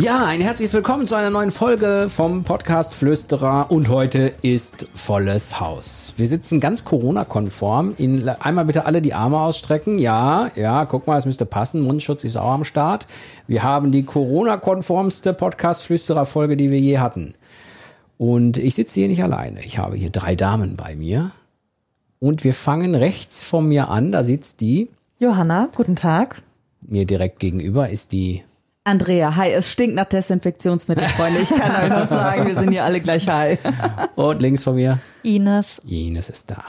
[0.00, 5.58] Ja, ein herzliches Willkommen zu einer neuen Folge vom Podcast Flüsterer und heute ist volles
[5.58, 6.14] Haus.
[6.16, 7.96] Wir sitzen ganz Corona-konform.
[8.38, 9.98] Einmal bitte alle die Arme ausstrecken.
[9.98, 11.82] Ja, ja, guck mal, es müsste passen.
[11.82, 13.08] Mundschutz ist auch am Start.
[13.48, 17.34] Wir haben die Corona-konformste Podcast Flüsterer-Folge, die wir je hatten.
[18.18, 19.64] Und ich sitze hier nicht alleine.
[19.64, 21.32] Ich habe hier drei Damen bei mir.
[22.20, 24.12] Und wir fangen rechts von mir an.
[24.12, 24.90] Da sitzt die.
[25.18, 26.40] Johanna, guten Tag.
[26.82, 28.44] Mir direkt gegenüber ist die
[28.88, 31.40] Andrea, hi, es stinkt nach Desinfektionsmittel, Freunde.
[31.40, 33.58] Ich kann euch das sagen, wir sind hier alle gleich hi.
[34.14, 34.98] Und links von mir?
[35.22, 35.82] Ines.
[35.86, 36.64] Ines ist da.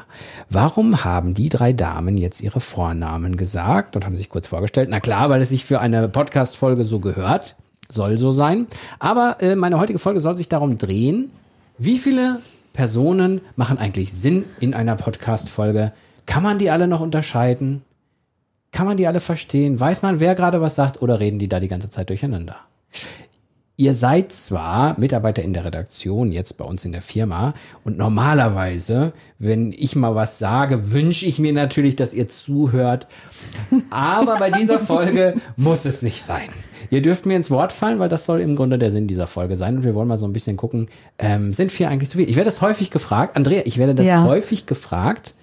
[0.49, 4.89] Warum haben die drei Damen jetzt ihre Vornamen gesagt und haben sich kurz vorgestellt?
[4.91, 7.55] Na klar, weil es sich für eine Podcast-Folge so gehört.
[7.87, 8.67] Soll so sein.
[8.99, 11.31] Aber äh, meine heutige Folge soll sich darum drehen,
[11.77, 12.41] wie viele
[12.73, 15.94] Personen machen eigentlich Sinn in einer Podcast-Folge?
[16.25, 17.81] Kann man die alle noch unterscheiden?
[18.72, 19.80] Kann man die alle verstehen?
[19.80, 22.58] Weiß man, wer gerade was sagt oder reden die da die ganze Zeit durcheinander?
[23.80, 27.53] Ihr seid zwar Mitarbeiter in der Redaktion, jetzt bei uns in der Firma,
[27.86, 33.08] und normalerweise, wenn ich mal was sage, wünsche ich mir natürlich, dass ihr zuhört.
[33.90, 36.50] Aber bei dieser Folge muss es nicht sein.
[36.90, 39.56] Ihr dürft mir ins Wort fallen, weil das soll im Grunde der Sinn dieser Folge
[39.56, 39.78] sein.
[39.78, 42.28] Und wir wollen mal so ein bisschen gucken, ähm, sind vier eigentlich zu viel?
[42.30, 43.38] Ich werde das häufig gefragt.
[43.38, 44.25] Andrea, ich werde das ja.
[44.25, 45.36] häufig gefragt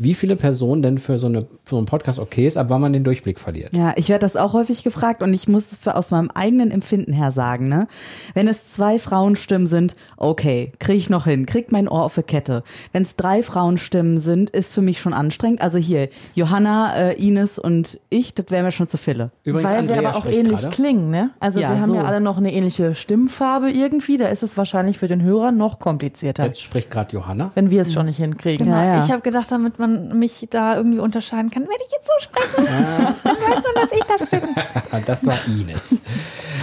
[0.00, 2.80] wie viele Personen denn für so, eine, für so einen Podcast okay ist, ab wann
[2.80, 3.74] man den Durchblick verliert.
[3.74, 7.12] Ja, ich werde das auch häufig gefragt und ich muss für, aus meinem eigenen Empfinden
[7.12, 7.88] her sagen, ne,
[8.34, 12.22] wenn es zwei Frauenstimmen sind, okay, kriege ich noch hin, kriegt mein Ohr auf die
[12.22, 12.62] Kette.
[12.92, 15.60] Wenn es drei Frauenstimmen sind, ist für mich schon anstrengend.
[15.60, 19.28] Also hier, Johanna, äh, Ines und ich, das wäre mir schon zu viele.
[19.42, 20.68] Übrigens, Weil Andrea wir aber auch ähnlich gerade.
[20.68, 21.30] klingen, ne?
[21.40, 21.94] Also ja, wir haben so.
[21.96, 25.80] ja alle noch eine ähnliche Stimmfarbe irgendwie, da ist es wahrscheinlich für den Hörer noch
[25.80, 26.46] komplizierter.
[26.46, 27.50] Jetzt spricht gerade Johanna.
[27.54, 28.66] Wenn wir es schon nicht hinkriegen.
[28.66, 28.78] Genau.
[28.78, 29.04] Ja, ja.
[29.04, 31.62] Ich habe gedacht, damit man man mich da irgendwie unterscheiden kann.
[31.62, 33.14] Wenn ich jetzt so spreche, ja.
[33.22, 35.04] dann weiß man, dass ich das bin.
[35.06, 35.96] das war Ines.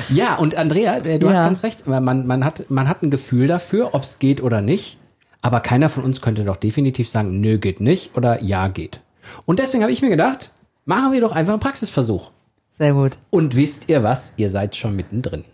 [0.09, 1.33] Ja, und Andrea, äh, du ja.
[1.33, 1.87] hast ganz recht.
[1.87, 4.99] Man, man, hat, man hat ein Gefühl dafür, ob es geht oder nicht.
[5.41, 9.01] Aber keiner von uns könnte doch definitiv sagen, nö, geht nicht oder ja, geht.
[9.45, 10.51] Und deswegen habe ich mir gedacht,
[10.85, 12.31] machen wir doch einfach einen Praxisversuch.
[12.71, 13.17] Sehr gut.
[13.29, 14.33] Und wisst ihr was?
[14.37, 15.45] Ihr seid schon mittendrin.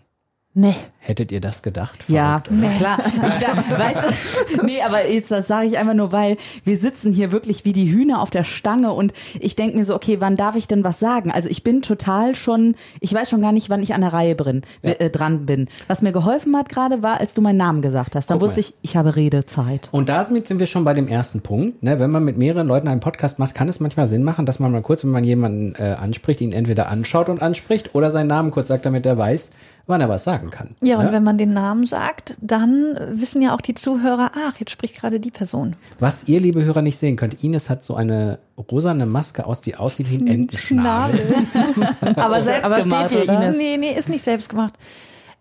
[0.54, 0.74] Nee.
[0.98, 2.04] Hättet ihr das gedacht?
[2.08, 2.68] Ja, nee.
[2.76, 2.98] klar.
[3.40, 7.32] Da, weißt du, nee, aber jetzt das sage ich einfach nur, weil wir sitzen hier
[7.32, 10.54] wirklich wie die Hühner auf der Stange und ich denke mir so, okay, wann darf
[10.54, 11.32] ich denn was sagen?
[11.32, 14.34] Also ich bin total schon, ich weiß schon gar nicht, wann ich an der Reihe
[14.36, 14.92] bin, ja.
[14.92, 15.68] äh, dran bin.
[15.88, 18.30] Was mir geholfen hat gerade war, als du meinen Namen gesagt hast.
[18.30, 18.66] Dann Guck wusste mal.
[18.66, 19.88] ich, ich habe Redezeit.
[19.92, 21.82] Und da sind wir schon bei dem ersten Punkt.
[21.82, 21.98] Ne?
[21.98, 24.70] Wenn man mit mehreren Leuten einen Podcast macht, kann es manchmal Sinn machen, dass man
[24.70, 28.50] mal kurz, wenn man jemanden äh, anspricht, ihn entweder anschaut und anspricht oder seinen Namen
[28.50, 29.50] kurz sagt, damit er weiß,
[29.86, 30.74] wann er was sagen kann.
[30.82, 31.12] Ja, und ne?
[31.12, 35.20] wenn man den Namen sagt, dann wissen ja auch die Zuhörer, ach, jetzt spricht gerade
[35.20, 35.76] die Person.
[35.98, 38.38] Was ihr, liebe Hörer, nicht sehen könnt, Ines hat so eine
[38.70, 41.20] rosane Maske aus, die aussieht wie ein Entenschnabel.
[42.16, 43.56] Aber selbst Aber gemacht, steht hier, Ines?
[43.56, 44.74] Nee, nee, ist nicht selbst gemacht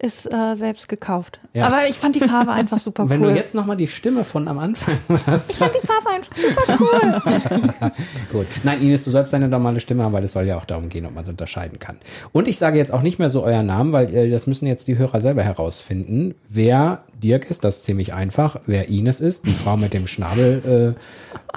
[0.02, 1.40] ist äh, selbst gekauft.
[1.54, 1.68] Ja.
[1.68, 3.10] Aber ich fand die Farbe einfach super cool.
[3.10, 4.98] Wenn du jetzt nochmal die Stimme von am Anfang
[5.28, 5.52] hast.
[5.52, 7.92] Ich fand die Farbe einfach super cool.
[8.32, 8.48] Gut.
[8.64, 11.06] Nein, Ines, du sollst deine normale Stimme haben, weil es soll ja auch darum gehen,
[11.06, 11.98] ob man es unterscheiden kann.
[12.32, 14.88] Und ich sage jetzt auch nicht mehr so euren Namen, weil äh, das müssen jetzt
[14.88, 17.64] die Hörer selber herausfinden, wer Dirk ist.
[17.64, 18.60] Das ist ziemlich einfach.
[18.66, 20.96] Wer Ines ist, die Frau mit dem Schnabel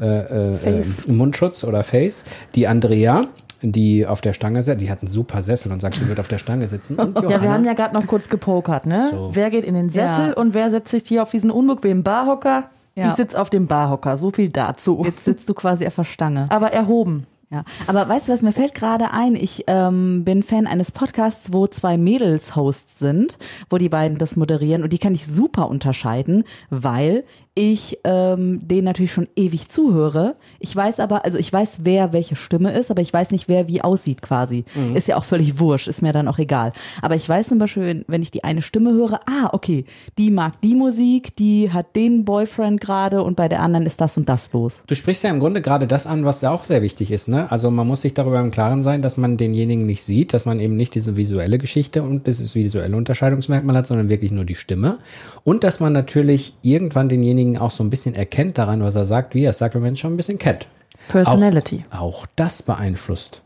[0.00, 2.24] äh, äh, äh, äh Mundschutz oder Face.
[2.54, 3.28] Die Andrea
[3.72, 4.82] die auf der Stange sitzt.
[4.82, 6.96] Die hat einen super Sessel und sagt, sie wird auf der Stange sitzen.
[6.98, 9.08] ja, wir haben ja gerade noch kurz gepokert, ne?
[9.10, 9.30] So.
[9.32, 10.34] Wer geht in den Sessel ja.
[10.34, 12.64] und wer setzt sich hier auf diesen unbequemen Barhocker?
[12.94, 13.10] Ja.
[13.10, 15.02] Ich sitze auf dem Barhocker, so viel dazu.
[15.04, 16.46] Jetzt sitzt du quasi auf der Stange.
[16.50, 17.26] Aber erhoben.
[17.50, 21.52] Ja, aber weißt du was, mir fällt gerade ein, ich ähm, bin Fan eines Podcasts,
[21.52, 23.38] wo zwei Mädels Hosts sind,
[23.70, 27.22] wo die beiden das moderieren und die kann ich super unterscheiden, weil
[27.54, 30.34] ich ähm, den natürlich schon ewig zuhöre.
[30.58, 33.68] Ich weiß aber, also ich weiß, wer welche Stimme ist, aber ich weiß nicht, wer
[33.68, 34.64] wie aussieht quasi.
[34.74, 34.96] Mhm.
[34.96, 36.72] Ist ja auch völlig wurscht, ist mir dann auch egal.
[37.00, 39.84] Aber ich weiß zum Beispiel, wenn ich die eine Stimme höre, ah, okay,
[40.18, 44.16] die mag die Musik, die hat den Boyfriend gerade und bei der anderen ist das
[44.16, 44.82] und das los.
[44.88, 47.50] Du sprichst ja im Grunde gerade das an, was ja auch sehr wichtig ist, ne?
[47.52, 50.58] Also man muss sich darüber im Klaren sein, dass man denjenigen nicht sieht, dass man
[50.58, 54.98] eben nicht diese visuelle Geschichte und dieses visuelle Unterscheidungsmerkmal hat, sondern wirklich nur die Stimme.
[55.44, 59.04] Und dass man natürlich irgendwann denjenigen denjenigen auch so ein bisschen erkennt daran, was er
[59.04, 60.68] sagt, wie er es sagt, wenn man schon ein bisschen kennt.
[61.08, 61.84] Personality.
[61.90, 63.42] Auch, auch das beeinflusst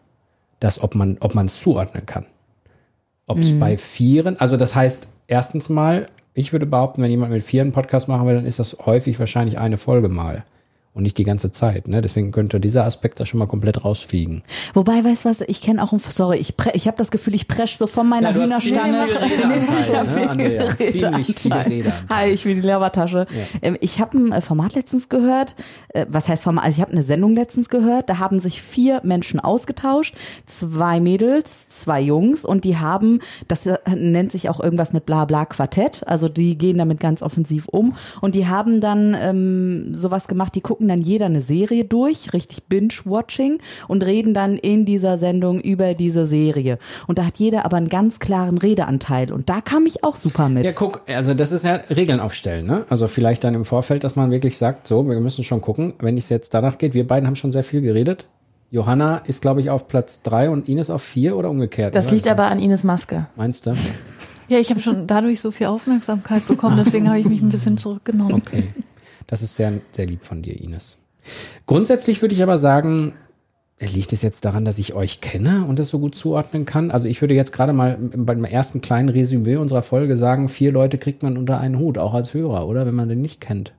[0.60, 2.26] das, ob man ob man es zuordnen kann.
[3.26, 3.58] Ob es mhm.
[3.58, 8.08] bei Vieren, also das heißt, erstens mal, ich würde behaupten, wenn jemand mit Vieren Podcast
[8.08, 10.44] machen will, dann ist das häufig wahrscheinlich eine Folge mal.
[10.98, 11.88] Und nicht die ganze Zeit.
[11.88, 12.00] Ne?
[12.00, 14.42] Deswegen könnte dieser Aspekt da schon mal komplett rausfliegen.
[14.74, 17.76] Wobei, weißt du was, ich kenne auch, sorry, ich, ich habe das Gefühl, ich presch
[17.78, 19.06] so von meiner ja, Hühnerstange.
[20.36, 21.92] Ne, Ziemlich viele Räder.
[22.12, 23.26] Hi, ich bin die Lebertasche.
[23.30, 23.58] Ja.
[23.62, 25.54] Ähm, ich habe ein äh, Format letztens gehört.
[25.90, 26.64] Äh, was heißt Format?
[26.64, 28.10] Also ich habe eine Sendung letztens gehört.
[28.10, 30.16] Da haben sich vier Menschen ausgetauscht.
[30.46, 35.46] Zwei Mädels, zwei Jungs und die haben, das äh, nennt sich auch irgendwas mit Blabla
[35.46, 36.02] Quartett.
[36.08, 40.60] Also die gehen damit ganz offensiv um und die haben dann ähm, sowas gemacht, die
[40.60, 45.94] gucken dann jeder eine Serie durch, richtig Binge-Watching und reden dann in dieser Sendung über
[45.94, 46.78] diese Serie.
[47.06, 50.48] Und da hat jeder aber einen ganz klaren Redeanteil und da kam ich auch super
[50.48, 50.64] mit.
[50.64, 52.84] Ja, guck, also das ist ja Regeln aufstellen, ne?
[52.88, 56.16] Also vielleicht dann im Vorfeld, dass man wirklich sagt, so, wir müssen schon gucken, wenn
[56.16, 58.26] es jetzt danach geht, wir beiden haben schon sehr viel geredet.
[58.70, 61.94] Johanna ist, glaube ich, auf Platz drei und Ines auf vier oder umgekehrt.
[61.94, 63.26] Das liegt aber an Ines Maske.
[63.36, 63.72] Meinst du?
[64.48, 67.78] Ja, ich habe schon dadurch so viel Aufmerksamkeit bekommen, deswegen habe ich mich ein bisschen
[67.78, 68.34] zurückgenommen.
[68.34, 68.64] Okay.
[69.28, 70.98] Das ist sehr, sehr lieb von dir, Ines.
[71.66, 73.12] Grundsätzlich würde ich aber sagen,
[73.78, 76.90] liegt es jetzt daran, dass ich euch kenne und das so gut zuordnen kann?
[76.90, 80.98] Also ich würde jetzt gerade mal beim ersten kleinen Resümee unserer Folge sagen, vier Leute
[80.98, 82.86] kriegt man unter einen Hut, auch als Hörer, oder?
[82.86, 83.74] Wenn man den nicht kennt.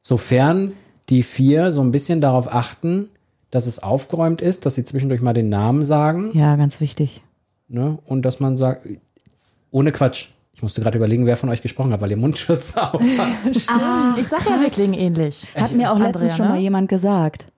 [0.00, 0.72] Sofern
[1.08, 3.10] die vier so ein bisschen darauf achten,
[3.50, 6.30] dass es aufgeräumt ist, dass sie zwischendurch mal den Namen sagen.
[6.32, 7.22] Ja, ganz wichtig.
[7.68, 7.98] Ne?
[8.06, 8.88] Und dass man sagt,
[9.70, 10.28] ohne Quatsch,
[10.62, 13.28] ich musste gerade überlegen, wer von euch gesprochen hat, weil ihr Mundschutz auf hat.
[13.66, 15.44] ah, ich sag ja, wir klingen ähnlich.
[15.56, 16.52] Hat mir auch Andrea, letztens schon ne?
[16.52, 17.48] mal jemand gesagt.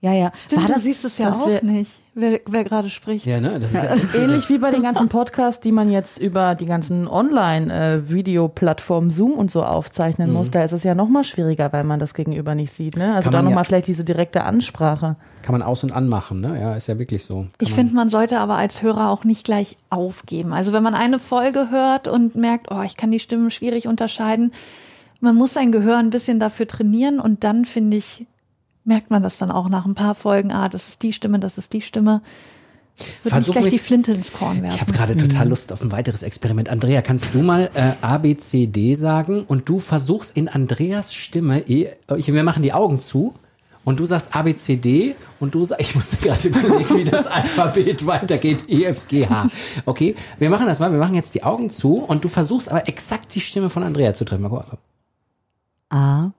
[0.00, 0.30] Ja, ja.
[0.36, 3.26] Stimmt, War das, du siehst es ja auch nicht, wer, wer gerade spricht.
[3.26, 3.58] Ja, ne?
[3.58, 7.08] Das ist ja Ähnlich wie bei den ganzen Podcasts, die man jetzt über die ganzen
[7.08, 10.34] Online-Videoplattformen Zoom und so aufzeichnen mhm.
[10.34, 10.52] muss.
[10.52, 12.96] Da ist es ja noch mal schwieriger, weil man das Gegenüber nicht sieht.
[12.96, 13.12] Ne?
[13.12, 15.16] Also da nochmal ja, vielleicht diese direkte Ansprache.
[15.42, 16.60] Kann man aus- und anmachen, ne?
[16.60, 17.40] Ja, ist ja wirklich so.
[17.40, 20.52] Kann ich finde, man sollte aber als Hörer auch nicht gleich aufgeben.
[20.52, 24.52] Also wenn man eine Folge hört und merkt, oh, ich kann die Stimmen schwierig unterscheiden,
[25.20, 28.26] man muss sein Gehör ein bisschen dafür trainieren und dann finde ich,
[28.88, 31.58] merkt man das dann auch nach ein paar Folgen, ah, das ist die Stimme, das
[31.58, 32.22] ist die Stimme.
[33.22, 34.74] Würde Versuch nicht gleich die Flinte ins Korn werfen.
[34.74, 35.50] Ich habe gerade total mhm.
[35.50, 36.68] Lust auf ein weiteres Experiment.
[36.68, 41.14] Andrea, kannst du mal äh, A, B, C, D sagen und du versuchst in Andreas
[41.14, 43.34] Stimme, e, ich, wir machen die Augen zu
[43.84, 47.04] und du sagst A, B, C, D und du sagst, ich muss gerade überlegen, wie
[47.04, 49.46] das Alphabet weitergeht, E, F, G, H.
[49.86, 52.88] Okay, wir machen das mal, wir machen jetzt die Augen zu und du versuchst aber
[52.88, 54.42] exakt die Stimme von Andrea zu treffen.
[54.42, 54.78] Mal gucken.
[55.90, 56.32] A,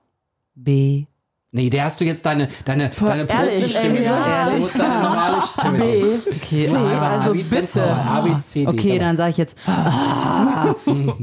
[0.54, 1.06] B,
[1.52, 4.04] Nee, der hast du jetzt deine, deine, Boah, deine Profi-Stimme.
[4.04, 4.50] Ja.
[4.50, 5.78] Du musst deine normale Stimme.
[5.78, 6.14] B.
[6.28, 7.84] Okay, C, also wie bitte.
[7.84, 8.68] A, B, C, D.
[8.68, 10.74] Okay, dann sage ich jetzt A,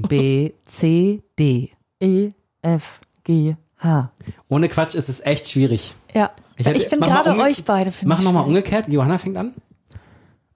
[0.10, 1.72] B, C, D.
[2.02, 2.32] E,
[2.62, 4.12] F, G, H.
[4.50, 5.96] Ohne Quatsch ist es echt schwierig.
[6.14, 6.32] Ja.
[6.58, 7.94] Ich, hätte, ich finde gerade euch beide.
[8.04, 8.92] Mach nochmal umgekehrt.
[8.92, 9.54] Johanna fängt an.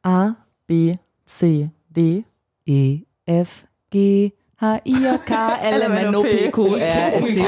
[0.03, 0.35] A,
[0.67, 0.95] B,
[1.25, 2.25] C, D.
[2.65, 7.43] E, F, G, H-I-J-K-L-M-N-O-P-Q-R-S-T.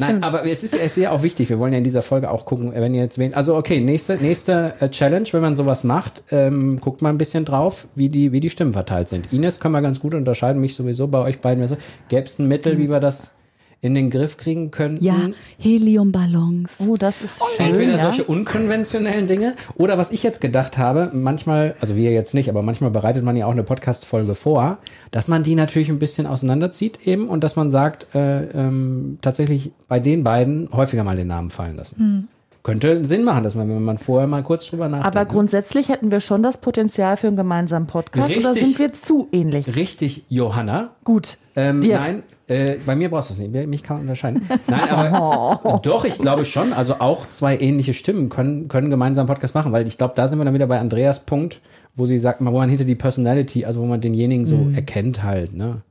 [0.00, 1.48] Nein, aber es ist, es ist ja auch wichtig.
[1.48, 3.32] Wir wollen ja in dieser Folge auch gucken, wenn ihr jetzt wen.
[3.32, 7.44] Also okay, nächste, nächste äh, Challenge, wenn man sowas macht, ähm, guckt mal ein bisschen
[7.44, 9.32] drauf, wie die, wie die Stimmen verteilt sind.
[9.32, 11.62] Ines können wir ganz gut unterscheiden, mich sowieso bei euch beiden.
[12.08, 13.34] Gäbe es ein Mittel, wie wir das
[13.82, 15.04] in den Griff kriegen könnten.
[15.04, 16.80] Ja, Heliumballons.
[16.86, 17.66] Oh, das ist schön.
[17.66, 17.98] Entweder ja?
[17.98, 22.62] solche unkonventionellen Dinge oder was ich jetzt gedacht habe, manchmal, also wir jetzt nicht, aber
[22.62, 24.78] manchmal bereitet man ja auch eine Podcast-Folge vor,
[25.10, 29.72] dass man die natürlich ein bisschen auseinanderzieht eben und dass man sagt, äh, ähm, tatsächlich
[29.88, 31.96] bei den beiden häufiger mal den Namen fallen lassen.
[31.98, 32.28] Hm
[32.62, 35.06] könnte Sinn machen, dass man, wenn man vorher mal kurz drüber nachdenkt.
[35.06, 35.26] Aber ne?
[35.26, 39.28] grundsätzlich hätten wir schon das Potenzial für einen gemeinsamen Podcast richtig, oder sind wir zu
[39.32, 39.74] ähnlich?
[39.74, 40.90] Richtig, Johanna.
[41.02, 41.38] Gut.
[41.56, 43.66] Ähm, nein, äh, bei mir brauchst du es nicht.
[43.66, 44.48] Mich kann man unterscheiden.
[44.68, 46.72] Nein, aber doch, ich glaube schon.
[46.72, 50.38] Also auch zwei ähnliche Stimmen können, können gemeinsam Podcast machen, weil ich glaube, da sind
[50.38, 51.60] wir dann wieder bei Andreas Punkt,
[51.94, 54.74] wo sie sagt, wo man hinter die Personality, also wo man denjenigen so mhm.
[54.74, 55.82] erkennt halt, ne?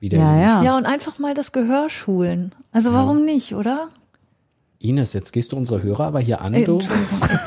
[0.00, 0.62] Wie der ja, ja.
[0.62, 2.52] ja, und einfach mal das Gehör schulen.
[2.72, 3.24] Also warum ja.
[3.24, 3.88] nicht, oder?
[4.84, 6.78] Ines, jetzt gehst du unsere Hörer aber hier an, du.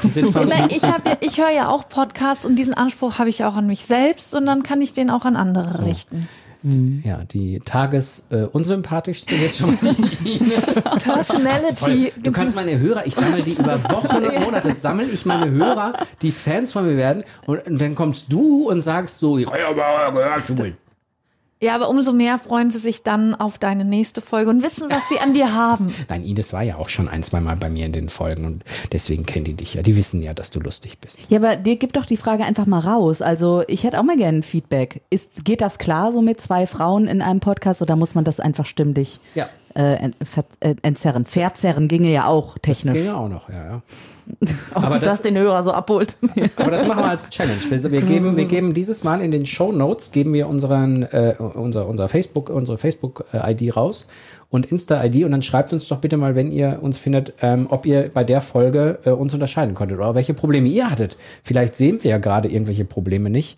[0.03, 3.44] Die sind von ich ja, ich höre ja auch Podcasts und diesen Anspruch habe ich
[3.44, 5.84] auch an mich selbst und dann kann ich den auch an andere so.
[5.84, 6.27] richten.
[6.63, 7.03] Mhm.
[7.06, 10.84] Ja, die tagesunsympathischste äh, jetzt schon mal Ines.
[11.03, 12.12] Personality.
[12.24, 15.94] Du kannst meine Hörer, ich sammle die über Wochen und Monate, sammle ich meine Hörer,
[16.24, 20.12] die Fans von mir werden und, und dann kommst du und sagst so, ich habe
[20.12, 20.74] gehört.
[21.60, 25.10] Ja, aber umso mehr freuen sie sich dann auf deine nächste Folge und wissen, was
[25.10, 25.94] sie an dir haben.
[26.10, 28.64] Nein, Ines war ja auch schon ein, zwei Mal bei mir in den Folgen und
[28.92, 29.82] deswegen kennen die dich ja.
[29.82, 31.20] Die wissen ja, dass du lustig bist.
[31.30, 33.24] Ja, aber dir gibt doch die Frage einfach mal raus.
[33.24, 35.02] Also ich hätte auch mal gerne Feedback.
[35.10, 38.40] Ist, geht das klar so mit zwei Frauen in einem Podcast oder muss man das
[38.40, 40.10] einfach stimmlich ja äh,
[40.60, 41.26] äh, entzerren.
[41.26, 42.96] Verzerren ginge ja auch Das technisch.
[42.96, 43.82] ging ja auch noch, ja, ja.
[44.74, 46.18] Ob Aber das, das- den Hörer so abholt.
[46.58, 47.60] Aber das machen wir als Challenge.
[47.70, 51.36] Wir, wir, geben, wir geben dieses Mal in den Show Notes geben wir unseren äh,
[51.40, 54.08] unser, unser Facebook unsere Facebook ID raus
[54.50, 57.68] und Insta ID und dann schreibt uns doch bitte mal, wenn ihr uns findet, ähm,
[57.70, 61.18] ob ihr bei der Folge äh, uns unterscheiden konntet oder welche Probleme ihr hattet.
[61.44, 63.58] Vielleicht sehen wir ja gerade irgendwelche Probleme nicht.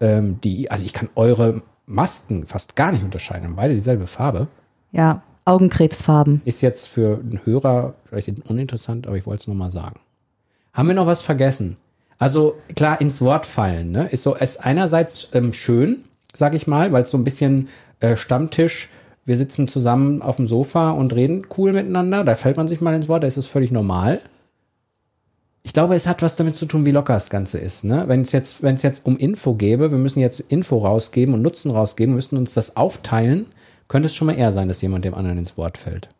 [0.00, 4.48] Ähm, die also ich kann eure Masken fast gar nicht unterscheiden, haben beide dieselbe Farbe.
[4.92, 6.42] Ja, Augenkrebsfarben.
[6.44, 10.00] Ist jetzt für einen Hörer vielleicht uninteressant, aber ich wollte es nur mal sagen.
[10.72, 11.76] Haben wir noch was vergessen?
[12.18, 14.08] Also klar, ins Wort fallen, ne?
[14.08, 16.04] Ist so, ist einerseits ähm, schön,
[16.34, 17.68] sag ich mal, weil es so ein bisschen
[18.00, 18.90] äh, Stammtisch,
[19.24, 22.94] wir sitzen zusammen auf dem Sofa und reden cool miteinander, da fällt man sich mal
[22.94, 24.20] ins Wort, da ist es völlig normal.
[25.62, 27.84] Ich glaube, es hat was damit zu tun, wie locker das Ganze ist.
[27.84, 28.04] Ne?
[28.06, 32.14] Wenn es jetzt, jetzt um Info gäbe, wir müssen jetzt Info rausgeben und Nutzen rausgeben,
[32.14, 33.46] müssten uns das aufteilen,
[33.90, 36.10] könnte es schon mal eher sein, dass jemand dem anderen ins Wort fällt.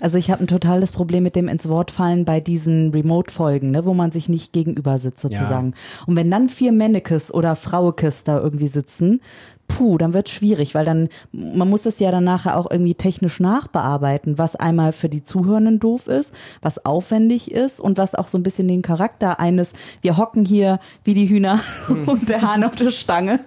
[0.00, 3.86] Also ich habe ein totales Problem mit dem ins Wort fallen bei diesen Remote-Folgen, ne,
[3.86, 5.72] wo man sich nicht gegenüber sitzt sozusagen.
[6.06, 9.22] Und wenn dann vier Männekes oder Frauekes da irgendwie sitzen,
[9.70, 13.38] puh, dann wird schwierig, weil dann, man muss das ja dann nachher auch irgendwie technisch
[13.38, 18.36] nachbearbeiten, was einmal für die Zuhörenden doof ist, was aufwendig ist und was auch so
[18.36, 19.72] ein bisschen den Charakter eines,
[20.02, 21.60] wir hocken hier wie die Hühner
[22.06, 23.40] und der Hahn auf der Stange.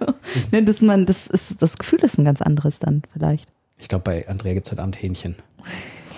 [0.50, 3.50] ne, dass man, das ist, das Gefühl ist ein ganz anderes dann vielleicht.
[3.76, 5.36] Ich glaube, bei Andrea gibt es heute Abend Hähnchen.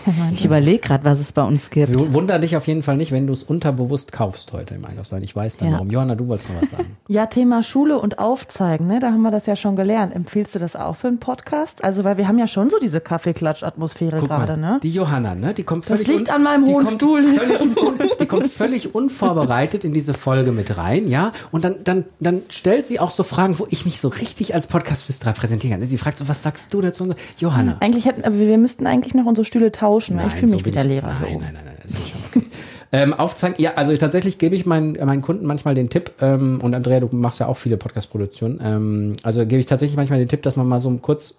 [0.32, 1.92] Ich überlege gerade, was es bei uns gibt.
[2.12, 5.24] Wunder dich auf jeden Fall nicht, wenn du es unterbewusst kaufst heute im Einkaufswagen.
[5.24, 5.74] Ich weiß dann Ja.
[5.74, 5.90] warum.
[5.90, 6.96] Johanna, du wolltest noch was sagen.
[7.08, 8.98] Ja, Thema Schule und Aufzeigen, ne?
[9.00, 10.14] Da haben wir das ja schon gelernt.
[10.14, 11.84] Empfiehlst du das auch für einen Podcast?
[11.84, 14.80] Also, weil wir haben ja schon so diese Kaffeeklatsch-Atmosphäre gerade, ne?
[14.82, 15.54] die Johanna, ne?
[15.54, 17.22] Die kommt Das völlig liegt an meinem hohen Stuhl.
[17.22, 21.32] Völlig die kommt völlig unvorbereitet in diese Folge mit rein, ja?
[21.52, 24.66] Und dann, dann, dann stellt sie auch so Fragen, wo ich mich so richtig als
[24.66, 25.86] Podcast-Flüsterer präsentieren kann.
[25.86, 27.14] Sie fragt so, was sagst du dazu?
[27.38, 27.76] Johanna.
[27.80, 29.95] Eigentlich hätten, aber wir müssten eigentlich noch unsere Stühle tauschen.
[30.00, 31.08] Weil ich fühle so mich will wie der Lehrer.
[31.20, 32.46] Nein, nein, nein, nein, das ist schon okay.
[32.92, 36.74] ähm, aufzeigen, ja, also tatsächlich gebe ich meinen, meinen Kunden manchmal den Tipp, ähm, und
[36.74, 40.42] Andrea, du machst ja auch viele Podcast-Produktionen, ähm, also gebe ich tatsächlich manchmal den Tipp,
[40.42, 41.36] dass man mal so kurz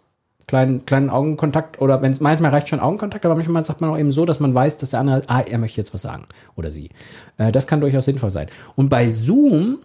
[0.48, 3.98] kleinen, kleinen Augenkontakt oder wenn es manchmal reicht schon Augenkontakt, aber manchmal sagt man auch
[3.98, 6.72] eben so, dass man weiß, dass der andere, ah, er möchte jetzt was sagen oder
[6.72, 6.90] sie.
[7.38, 8.48] Äh, das kann durchaus sinnvoll sein.
[8.76, 9.80] Und bei Zoom,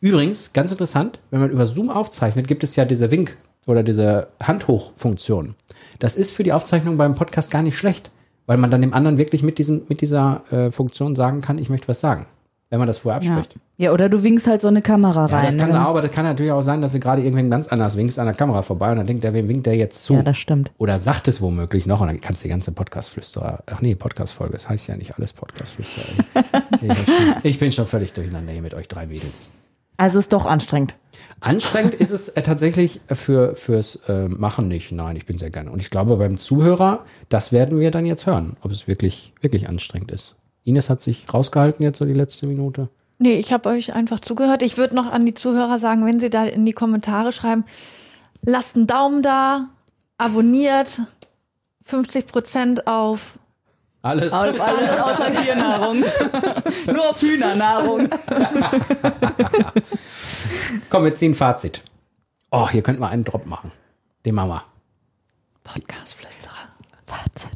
[0.00, 4.28] übrigens, ganz interessant, wenn man über Zoom aufzeichnet, gibt es ja diese Wink oder diese
[4.42, 5.54] Handhochfunktion.
[5.98, 8.10] Das ist für die Aufzeichnung beim Podcast gar nicht schlecht,
[8.46, 11.70] weil man dann dem anderen wirklich mit, diesem, mit dieser äh, Funktion sagen kann, ich
[11.70, 12.26] möchte was sagen,
[12.70, 13.36] wenn man das vorher Ja.
[13.36, 13.56] abspricht.
[13.76, 15.46] ja, oder du winkst halt so eine Kamera Ja, rein.
[15.46, 15.80] das kann ne?
[15.84, 18.24] auch, aber das kann natürlich auch sein, dass du gerade irgendwen ganz anders winkst an
[18.26, 20.14] der Kamera vorbei und dann denkt der, wem winkt der jetzt zu?
[20.14, 20.72] Ja, das stimmt.
[20.78, 24.54] Oder sagt es womöglich noch und dann kannst du die ganze Podcast-Flüsterer, ach nee, Podcast-Folge,
[24.54, 26.24] das heißt ja nicht alles Podcast-Flüsterer.
[27.44, 29.50] ich bin schon völlig durcheinander hier mit euch drei Mädels.
[30.02, 30.96] Also ist doch anstrengend.
[31.38, 34.90] Anstrengend ist es äh, tatsächlich für, fürs äh, Machen nicht.
[34.90, 35.70] Nein, ich bin sehr gerne.
[35.70, 39.68] Und ich glaube, beim Zuhörer, das werden wir dann jetzt hören, ob es wirklich, wirklich
[39.68, 40.34] anstrengend ist.
[40.64, 42.88] Ines hat sich rausgehalten jetzt so die letzte Minute.
[43.20, 44.62] Nee, ich habe euch einfach zugehört.
[44.62, 47.62] Ich würde noch an die Zuhörer sagen, wenn sie da in die Kommentare schreiben,
[48.44, 49.68] lasst einen Daumen da,
[50.18, 51.00] abonniert,
[51.84, 53.38] 50 Prozent auf.
[54.02, 54.32] Alles.
[54.32, 56.00] Alles außer Tiernahrung.
[56.92, 58.08] Nur auf Hühnernahrung.
[60.90, 61.82] Komm, wir ziehen Fazit.
[62.50, 63.72] Oh, hier könnten wir einen Drop machen.
[64.24, 64.64] Den machen wir.
[65.64, 66.52] Podcastflüsterer.
[67.06, 67.50] Fazit.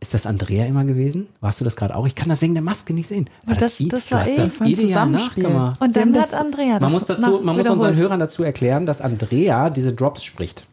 [0.00, 1.26] Ist das Andrea immer gewesen?
[1.40, 2.06] Warst du das gerade auch?
[2.06, 3.28] Ich kann das wegen der Maske nicht sehen.
[3.46, 4.36] War Das- I- das du war hast ich.
[4.36, 5.80] das Ein ideal nachgemacht.
[5.80, 8.86] Und dann hat das- Andrea das Man muss dazu, man muss unseren Hörern dazu erklären,
[8.86, 10.64] dass Andrea diese Drops spricht.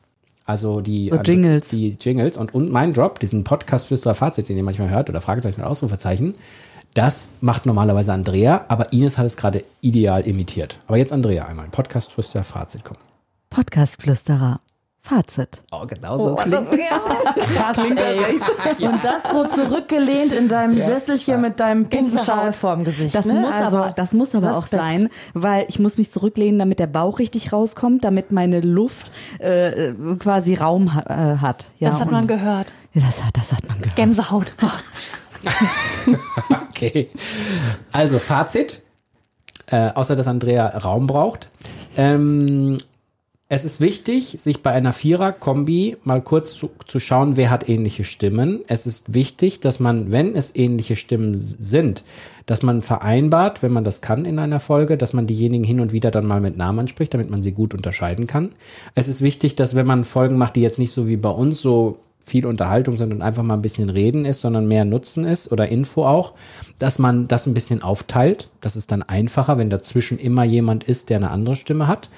[0.45, 1.69] Also die, So Jingles.
[1.69, 5.67] die Jingles und, und mein Drop, diesen Podcast-Flüsterer-Fazit, den ihr manchmal hört, oder Fragezeichen und
[5.67, 6.35] Ausrufezeichen,
[6.93, 10.77] das macht normalerweise Andrea, aber Ines hat es gerade ideal imitiert.
[10.87, 11.67] Aber jetzt Andrea einmal.
[11.69, 12.97] Podcast-Flüsterer-Fazit, komm.
[13.49, 14.59] Podcastflüsterer.
[15.05, 15.61] Fazit.
[15.71, 16.33] Oh, genau so.
[16.33, 18.87] Krass, ey.
[18.87, 21.87] Und das so zurückgelehnt in deinem Sesselchen mit deinem
[22.25, 23.13] Schal vorm Gesicht.
[23.13, 23.35] Das ne?
[23.35, 24.81] muss Also, aber, das muss aber auch Respekt.
[24.81, 29.89] sein, weil ich muss mich zurücklehnen, damit der Bauch richtig rauskommt, damit meine Luft äh,
[29.89, 31.67] äh, quasi Raum ha äh, hat.
[31.77, 32.73] Ja, Das hat man gehört.
[32.93, 33.95] Ja, das hat, das hat man gehört.
[33.95, 34.47] Gänsehaut.
[36.71, 37.09] Okay.
[37.91, 38.81] Also Fazit,
[39.67, 41.49] äh, außer dass Andrea Raum braucht.
[41.95, 42.77] Ähm,
[43.47, 48.03] es ist wichtig, sich bei einer Vierer-Kombi mal kurz zu, zu schauen, wer hat ähnliche
[48.03, 48.61] Stimmen.
[48.67, 52.03] Es ist wichtig, dass man, wenn es ähnliche Stimmen sind,
[52.47, 55.91] dass man vereinbart, wenn man das kann in einer Folge, dass man diejenigen hin und
[55.91, 58.53] wieder dann mal mit Namen anspricht, damit man sie gut unterscheiden kann.
[58.95, 61.61] Es ist wichtig, dass wenn man Folgen macht, die jetzt nicht so wie bei uns
[61.61, 65.51] so viel Unterhaltung sind und einfach mal ein bisschen reden ist, sondern mehr Nutzen ist
[65.51, 66.33] oder Info auch,
[66.79, 68.49] dass man das ein bisschen aufteilt.
[68.61, 72.09] Das ist dann einfacher, wenn dazwischen immer jemand ist, der eine andere Stimme hat.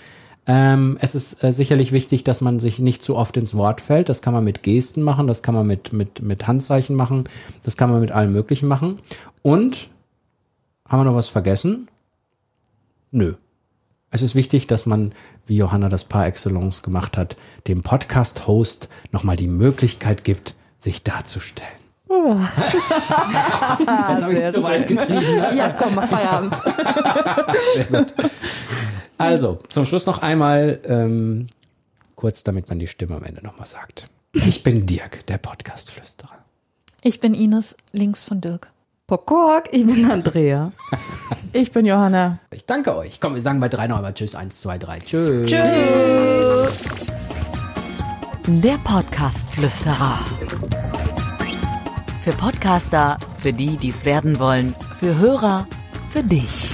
[0.50, 4.08] Ähm, es ist äh, sicherlich wichtig, dass man sich nicht zu oft ins Wort fällt.
[4.08, 7.26] Das kann man mit Gesten machen, das kann man mit, mit, mit Handzeichen machen,
[7.64, 9.00] das kann man mit allem Möglichen machen.
[9.42, 9.90] Und
[10.88, 11.90] haben wir noch was vergessen?
[13.12, 13.36] Nö.
[14.10, 15.12] Es ist wichtig, dass man,
[15.46, 17.36] wie Johanna das par excellence gemacht hat,
[17.68, 21.70] dem Podcast-Host nochmal die Möglichkeit gibt, sich darzustellen.
[22.08, 22.38] Oh.
[23.80, 25.36] Jetzt habe ich es zu weit getrieben.
[25.36, 25.56] Ne?
[25.58, 26.56] Ja, komm, mach Feierabend.
[27.74, 28.14] Sehr gut.
[29.18, 31.48] Also, zum Schluss noch einmal ähm,
[32.16, 34.10] kurz, damit man die Stimme am Ende nochmal sagt.
[34.34, 36.38] Ich bin Dirk, der Podcast-Flüsterer.
[37.04, 38.72] Ich bin Ines, links von Dirk.
[39.08, 40.72] Pokok, ich bin Andrea.
[41.54, 42.40] Ich bin Johanna.
[42.52, 43.20] Ich danke euch.
[43.22, 44.36] Komm, wir sagen bei drei noch einmal Tschüss.
[44.36, 45.00] Eins, zwei, drei.
[45.00, 45.50] Tschüss.
[45.50, 46.84] Tschüss.
[48.48, 50.20] Der Podcast-Flüsterer.
[52.24, 55.66] Für Podcaster, für die, die es werden wollen, für Hörer,
[56.12, 56.74] für dich.